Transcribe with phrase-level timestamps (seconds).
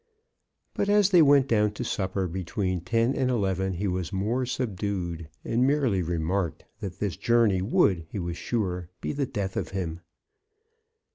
[0.73, 5.29] But as they went down to supper between ten and eleven he was more subdued,
[5.45, 9.99] and merely remarked that this journey would, he was sure, be the death of him.